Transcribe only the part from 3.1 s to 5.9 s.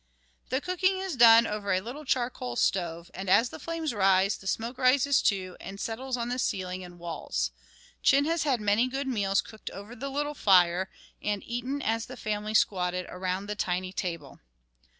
and, as the flames rise, the smoke rises, too, and